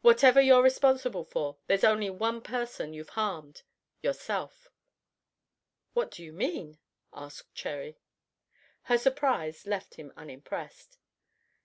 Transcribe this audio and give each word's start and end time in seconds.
Whatever 0.00 0.40
you're 0.40 0.60
responsible 0.64 1.22
for, 1.24 1.58
there's 1.68 1.84
only 1.84 2.10
one 2.10 2.40
person 2.42 2.92
you've 2.92 3.10
harmed 3.14 3.62
yourself." 4.02 4.66
"What 5.92 6.10
do 6.10 6.24
you 6.24 6.32
mean?" 6.32 6.80
asked 7.12 7.54
Cherry. 7.54 7.96
Her 8.90 8.98
surprise 8.98 9.68
left 9.68 9.94
him 9.94 10.12
unimpressed. 10.16 10.98